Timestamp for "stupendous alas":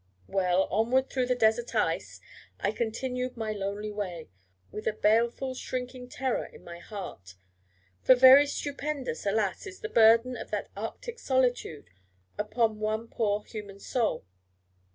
8.47-9.67